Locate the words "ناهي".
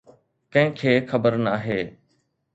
1.45-1.81